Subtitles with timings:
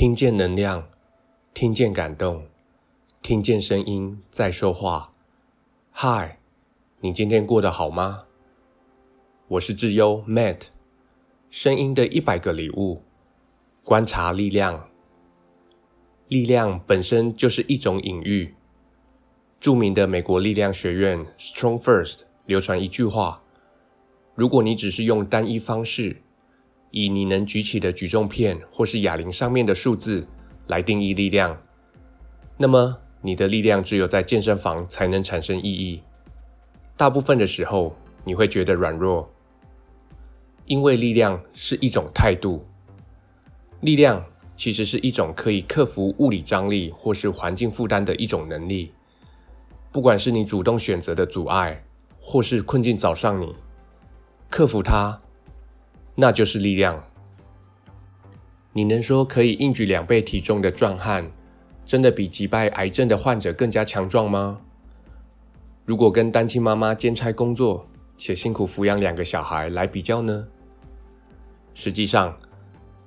[0.00, 0.88] 听见能量，
[1.52, 2.46] 听见感动，
[3.20, 5.12] 听见声音在说话。
[5.90, 6.38] 嗨，
[7.00, 8.22] 你今天过得好吗？
[9.46, 10.68] 我是智优 Matt，
[11.50, 13.02] 声音的一百个礼物，
[13.84, 14.88] 观察力量。
[16.28, 18.54] 力量本身就是一种隐喻。
[19.60, 23.42] 著名的美国力量学院 Strong First 流传一句话：
[24.34, 26.22] 如果你只是用单一方式，
[26.90, 30.26] 以你能举起的举重片或是哑铃上面的数字
[30.66, 31.60] 来定义力量，
[32.56, 36.02] 那么你的力量只有在健身房才能产生意义。
[36.96, 39.30] 大部分的时候，你会觉得软弱，
[40.66, 42.66] 因为力量是一种态度。
[43.80, 44.24] 力量
[44.56, 48.92] 其实是一种可以克服物理张力或是环境负担的一种能力。
[49.90, 51.82] 不管是你主动选择的阻碍，
[52.20, 53.56] 或是困境找上你，
[54.50, 55.20] 克服它。
[56.20, 57.02] 那就是力量。
[58.74, 61.32] 你能说可以硬举两倍体重的壮汉，
[61.86, 64.60] 真的比击败癌症的患者更加强壮吗？
[65.86, 70.46] 如果跟单亲妈妈兼差工作且辛苦抚养两个小孩来比较呢？
[71.72, 72.38] 实际上，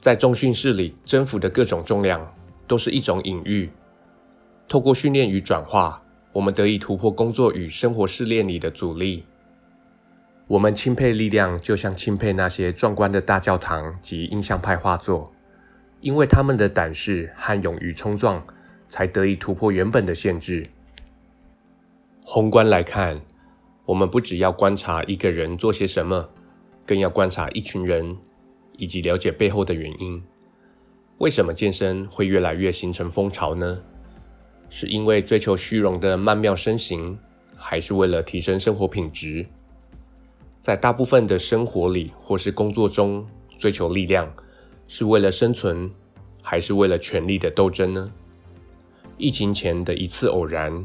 [0.00, 2.34] 在重训室里征服的各种重量，
[2.66, 3.70] 都是一种隐喻。
[4.66, 9.24] 透过训练与转化，我们得以突破工作与生活试炼里的阻力。
[10.48, 15.32] 我们钦佩力量，就像钦佩那些壮观的大教堂及印象派画作，
[16.00, 18.46] 因为他们的胆识和勇于冲撞，
[18.86, 20.64] 才得以突破原本的限制。
[22.24, 23.20] 宏观来看，
[23.86, 26.28] 我们不只要观察一个人做些什么，
[26.86, 28.16] 更要观察一群人，
[28.76, 30.22] 以及了解背后的原因。
[31.18, 33.82] 为什么健身会越来越形成风潮呢？
[34.68, 37.18] 是因为追求虚荣的曼妙身形，
[37.56, 39.46] 还是为了提升生活品质？
[40.66, 43.24] 在大部分的生活里或是工作中
[43.56, 44.28] 追求力量，
[44.88, 45.88] 是为了生存，
[46.42, 48.12] 还是为了权力的斗争呢？
[49.16, 50.84] 疫情前的一次偶然，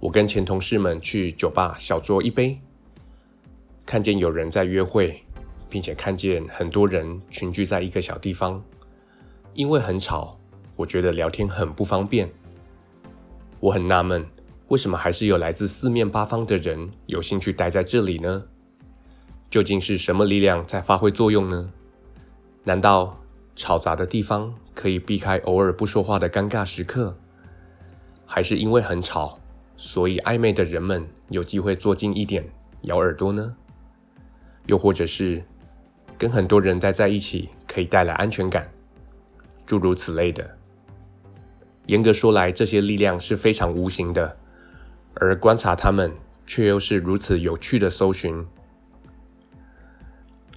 [0.00, 2.58] 我跟前同事们去酒吧小酌一杯，
[3.86, 5.22] 看见有人在约会，
[5.68, 8.60] 并且看见很多人群聚在一个小地方。
[9.54, 10.36] 因为很吵，
[10.74, 12.28] 我觉得聊天很不方便。
[13.60, 14.26] 我很纳闷，
[14.66, 18.42] 为什么还是有来自四面八方的人有兴趣待在这里呢？
[19.50, 21.72] 究竟是什么力量在发挥作用呢？
[22.62, 23.20] 难道
[23.56, 27.16] 吵杂的地方可以避开偶尔不说话的尴尬时刻？
[28.24, 29.40] 还是因为很吵，
[29.76, 32.48] 所以暧昧的人们有机会坐近一点，
[32.82, 33.56] 咬耳朵呢？
[34.66, 35.42] 又或者是
[36.16, 38.70] 跟很多人待在一起可以带来安全感，
[39.66, 40.48] 诸如此类的。
[41.86, 44.36] 严格说来，这些力量是非常无形的，
[45.14, 46.12] 而观察他们
[46.46, 48.46] 却又是如此有趣的搜寻。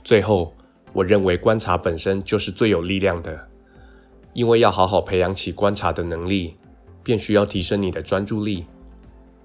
[0.03, 0.53] 最后，
[0.91, 3.49] 我认为观察本身就是最有力量的，
[4.33, 6.57] 因为要好好培养起观察的能力，
[7.03, 8.65] 便需要提升你的专注力。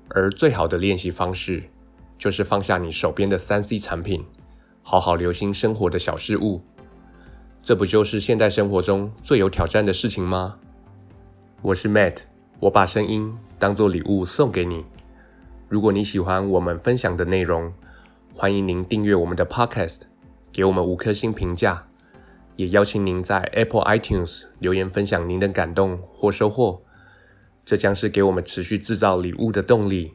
[0.08, 1.62] 而最好的练习方式，
[2.18, 4.24] 就是放下你手边的三 C 产品，
[4.82, 6.60] 好好留心生活的小事物。
[7.62, 10.58] 这不就是现代生活中最有挑战的事情吗？
[11.62, 12.22] 我是 Matt，
[12.60, 14.84] 我把声音当做礼物送给你。
[15.68, 17.72] 如果你喜欢我们分享的内容，
[18.34, 20.00] 欢迎您订阅我们的 Podcast。
[20.52, 21.88] 给我们五颗星评价，
[22.56, 26.82] 也邀请您在 Apple iTunes 留言分享您的感动或收获，
[27.64, 30.14] 这将是给我们持续制造礼物的动力。